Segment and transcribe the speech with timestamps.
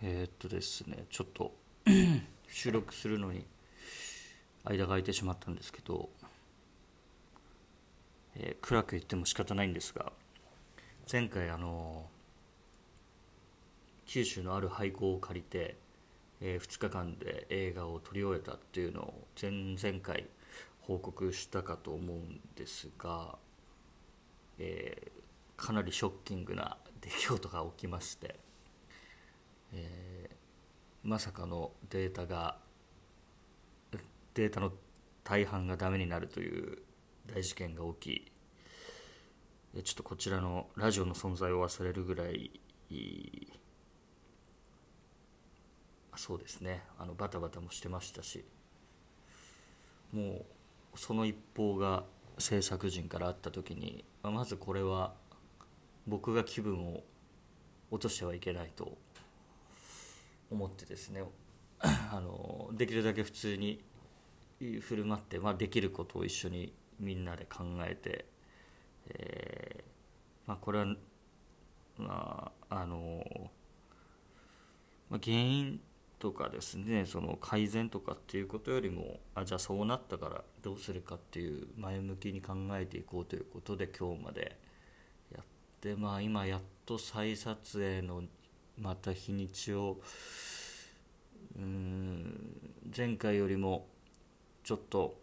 [0.00, 1.52] えー、っとですねちょっと
[2.48, 3.44] 収録するのに
[4.64, 6.08] 間が空いてしまったんですけど、
[8.36, 10.12] えー、暗く言っても仕方ないんですが
[11.10, 12.06] 前回あの
[14.06, 15.76] 九州のある廃校を借りて、
[16.40, 20.26] えー、2日間で映画を撮り終えたっていうのを前々回
[20.82, 23.36] 報告したかと思うんですが、
[24.58, 28.47] えー、かなりショッキングな出来事が起きまして。
[31.08, 32.58] まさかのデータが
[34.34, 34.70] データの
[35.24, 36.82] 大半がダメになるという
[37.34, 38.30] 大事件が起
[39.74, 42.50] きちょっとこちらのラジオの存在を忘れるぐらい
[46.14, 46.82] そうですね。
[46.98, 48.44] あのバタバタもしてましたし
[50.12, 50.44] も
[50.94, 52.04] うその一報が
[52.36, 55.14] 制作陣からあった時にまずこれは
[56.06, 57.02] 僕が気分を
[57.90, 58.98] 落としてはいけないと
[60.50, 61.22] 思ってですね
[61.78, 63.82] あのできるだけ普通に
[64.58, 68.26] 振る舞って、まあ、できることを一緒にみんなで考えて、
[69.10, 70.86] えーまあ、これは、
[71.96, 73.22] まああの
[75.10, 75.80] まあ、原因
[76.18, 84.58] とかですねその改善とかっていうことよりもあじゃあそうなったからどうするかっていう前向きに考えていこうということで今日まで
[85.32, 85.44] やっ
[85.80, 88.22] てまあ今やっと再撮影の
[88.80, 90.00] また日にちを
[91.56, 93.86] うん前回よりも
[94.64, 95.18] ちょっと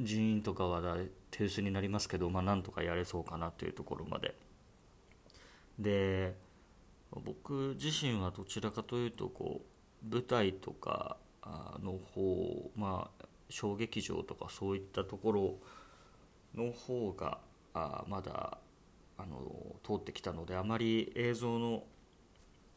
[0.00, 0.96] 人員とかは
[1.30, 4.34] 手薄になりますけど、まあ、なんとかやれそうかなというところまで。
[5.78, 6.34] で
[7.10, 11.16] 僕自身はどちらかというとこう舞台とか
[11.82, 15.54] の方まあ小劇場とかそういったところ
[16.54, 17.38] の方が
[18.06, 18.58] まだ
[19.18, 21.82] あの通ってきたのであまり映像の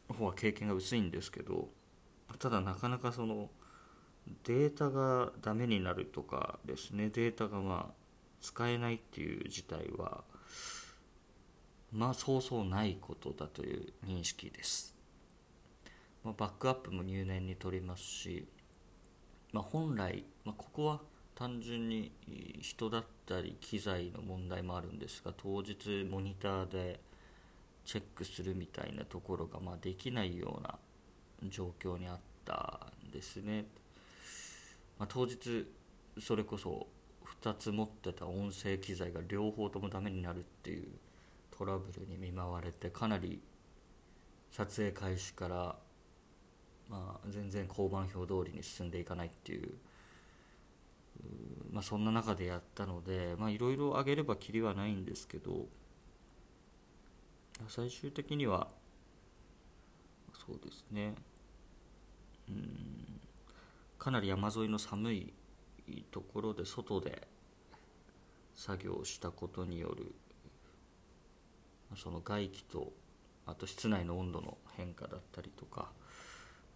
[0.08, 1.68] 方は経験が薄いんですけど
[2.38, 3.48] ただなかなかその
[4.44, 7.94] データがダメになるとかですねデータがまあ
[8.40, 10.24] 使えないっていう事態は
[11.92, 14.96] まあそうそうないことだという認識です、
[16.24, 18.48] まあ、バックアップも入念に取りますし、
[19.52, 21.00] まあ、本来、まあ、ここは
[21.34, 22.12] 単純に
[22.60, 27.00] 人だったり機材の問題もあるんですが当日モニターで
[27.84, 30.78] チェックするみたいなところがまあできないような
[31.48, 33.66] 状況にあったんですね、
[34.98, 35.66] まあ、当日
[36.20, 36.86] それこそ
[37.42, 40.88] 2つ持ってた音声機材が両方ともダメになるっていう
[41.56, 43.40] トラブルに見舞われてかなり
[44.50, 45.76] 撮影開始から、
[46.88, 49.72] まあ、全然交番表通りに進んでいかないっていう
[51.70, 55.66] まあ、そんな中でやったのでいろいろ挙げればきりはないんですけど
[57.68, 58.68] 最終的には
[60.46, 61.14] そうですね。
[62.48, 63.20] うん
[63.98, 65.32] かなり山沿いの寒い
[66.10, 67.28] ところで外で
[68.56, 70.12] 作業したことによる
[71.96, 72.92] その外気と
[73.46, 75.92] あと室内の温度の変化だったりとか、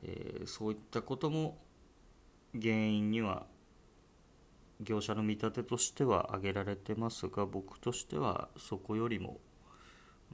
[0.04, 1.58] えー、そういったことも
[2.52, 3.46] 原因には
[4.80, 9.40] 業者の見立てとしては挙げられてますが僕としてはそこよりも、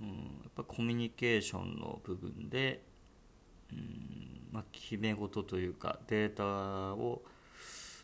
[0.01, 0.15] うん、や
[0.49, 2.83] っぱコミュニケーションの部分で、
[3.73, 7.23] うんまあ、決め事というかデータを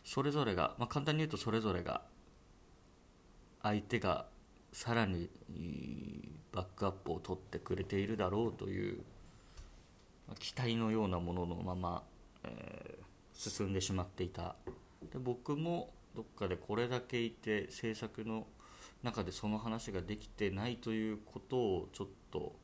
[0.03, 2.01] それぞれが、まあ、簡単に言うとそれぞれが
[3.61, 4.25] 相手が
[4.71, 5.29] さらに
[6.53, 9.01] バックアップを取ってくれているだろうという
[10.39, 12.03] 期待のようなもののまま、
[12.43, 14.55] えー、進んでしまっていた。
[15.11, 18.47] で僕もどっかでこれだけいて制作の
[19.03, 22.55] 中でその話ができてないということをちょっと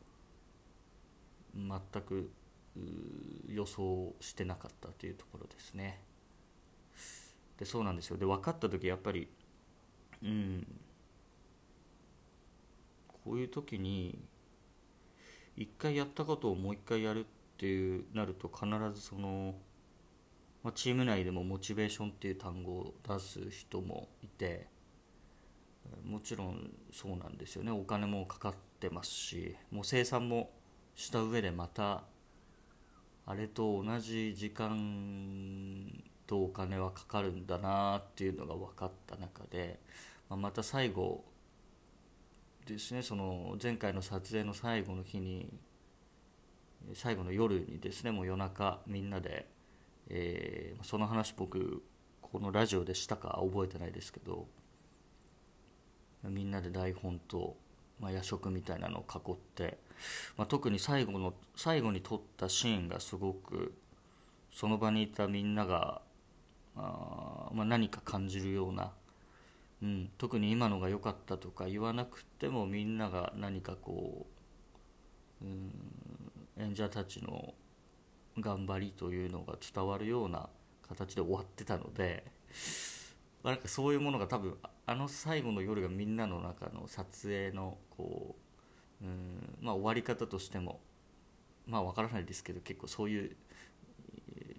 [1.55, 2.31] 全く
[3.47, 6.01] 予想してなかったというところですね。
[7.57, 9.29] でそうなんですよで分かった時やっぱり
[10.21, 10.67] うん
[13.07, 14.19] こういう時に
[15.57, 17.23] 一回やったことをもう一回やるっ
[17.57, 19.55] ていうなると必ずその
[20.65, 24.65] まあ、チーム内でもモチベーションっていう単語を出す人もいて
[26.03, 27.71] もちろんそうなんですよね。
[27.71, 30.49] お金もかかってますしもう生産も
[30.95, 32.01] した上でまた
[33.27, 35.85] あれと同じ時間
[36.25, 39.79] とお金はかかるんだなっていうのが分かった中で、
[40.29, 41.23] まあ、また最後
[42.65, 45.47] ですねその前回の撮影の最後の日に
[46.95, 49.53] 最後の夜にですねもう夜中みんなで
[50.09, 51.83] えー、その話僕
[52.21, 54.47] このラジオでしたか覚えてないですけど
[56.23, 57.57] みんなで台本と
[57.99, 59.77] まあ、夜食みたいなのを囲って、
[60.37, 63.73] まあ、特に最後の最後に撮ったシーンがすごく
[64.51, 66.01] その場にいたみんなが
[66.75, 68.91] あ、まあ、何か感じるような、
[69.81, 74.25] うん、特に今のが良かったとか言わなくてもみんなが何かこ
[75.41, 75.71] う、うん、
[76.61, 77.53] 演者たちの
[78.39, 80.49] 頑張りというのが伝わるような
[80.87, 82.25] 形で終わってたので、
[83.43, 88.35] ま、なんかそういうものが多分あの最後の夜がみんなの中の撮影のこ
[89.01, 90.79] う、うんまあ、終わり方としても
[91.65, 93.35] まあ分からないですけど結構そういう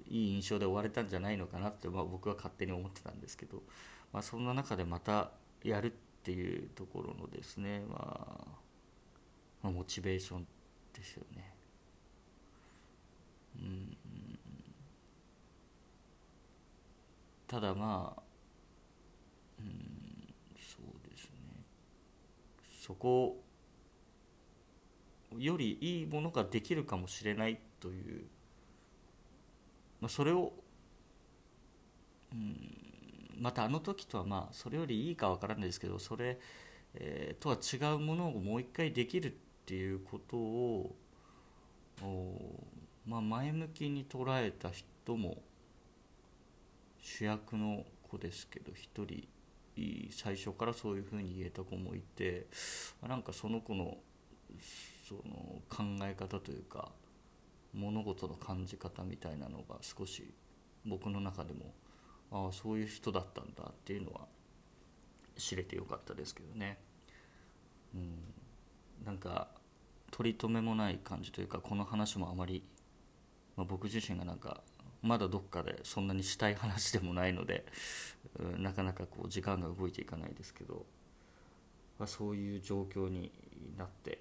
[0.09, 3.63] いい印象で終われたんじゃないのかなって、まあ、僕は勝手に思ってたんですけど、
[4.13, 5.31] まあ、そんな中でまた
[5.63, 8.47] やるっていうところのですね、まあ、
[9.63, 10.47] ま、モチベーション
[10.93, 11.56] ですよね。
[17.47, 18.23] ただまあ、
[19.61, 21.31] うん、そうですね。
[22.81, 23.43] そこ
[25.39, 28.27] よりいいものができるかもしれないという
[30.01, 30.53] まあ、それを、
[32.33, 32.57] うん、
[33.41, 36.39] またあの時とはまあそれよりいいかわからないですけどそれ、
[36.95, 40.95] えー、とは違うものをもう一回できるっていうことを
[43.07, 45.43] まあ、前向きに捉えた人も
[47.01, 49.29] 主役の子ですけど一人
[50.11, 52.47] 最初からそういうふうに言えた子もいて
[53.07, 53.99] なんかその子の
[55.09, 56.91] その考え方というか
[57.75, 60.33] 物事の感じ方みたいなのが少し
[60.85, 61.75] 僕の中でも
[62.33, 64.21] ああそういう人だったんだっていうのは
[65.37, 66.79] 知れてよかったですけどね。
[67.95, 69.05] うん。
[69.05, 69.49] なんか
[70.11, 72.65] 取り留めもない感じというかこの話もあまり、
[73.57, 74.61] まあ、僕自身がなんか
[75.03, 77.65] まだどっかでそんなにしたい話でもないので、
[78.39, 80.85] うん、なかなかこう時間が動いていかないですけど、
[81.99, 83.31] まあ、そういう状況に
[83.79, 84.19] なって、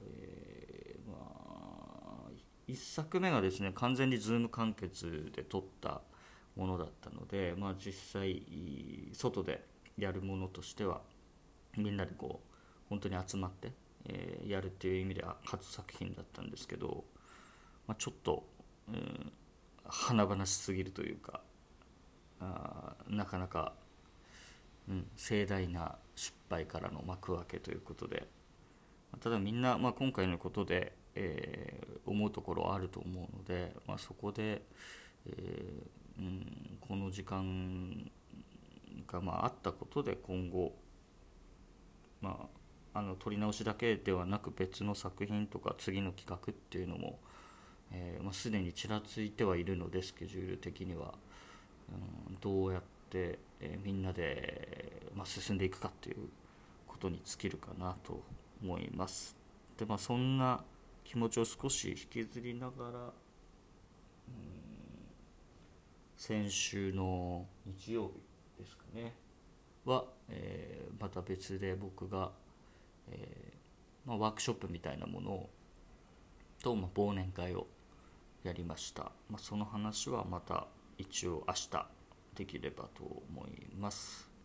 [0.00, 1.36] えーまあ
[2.68, 6.00] 1作目がですね完全にズーム完結で撮った
[6.56, 8.42] ものだったので、まあ、実際
[9.12, 9.62] 外で
[9.96, 11.00] やるものとしては
[11.76, 12.54] みんなでこう
[12.88, 13.72] 本当に集まって、
[14.06, 17.04] えー、やるっていう意味では初作品だったんですけど、
[17.86, 18.46] まあ、ちょっと、
[18.88, 19.32] うん、
[19.84, 21.40] 華々しすぎるというか
[22.40, 23.72] あなかなか、
[24.88, 28.26] うん、盛大な失敗からの幕開けということで
[29.20, 34.62] ただみんな、まあ、今回のことでえー、思うところあると思うので、まあ、そこで、
[35.26, 38.10] えー、うん、この時間
[39.10, 40.76] が、まあ、あったことで今後、
[42.20, 42.48] ま
[42.94, 47.18] あ、あの撮り直しだけではなく別の作品とか次の企画っていうのも、
[47.92, 51.14] えーまあ、すでにちらついてはいるのでスケジュール的には、
[52.28, 56.16] うん、どうやって、えー、みんなで、まあ、進んでいくかっていう
[56.86, 58.22] ことに尽きるかなと
[58.62, 59.36] 思います。
[59.78, 60.64] でまあ、そんな
[61.04, 63.12] 気持ちを少し引きずりながら、うん、
[66.16, 69.14] 先週の日曜日ですかね
[69.84, 72.32] は、えー、また別で僕が、
[73.10, 75.50] えーまあ、ワークショップみたいなものを
[76.62, 77.66] と、まあ、忘年会を
[78.46, 81.88] やりました、まあ、その話はまた一応明日
[82.36, 84.35] できればと思います。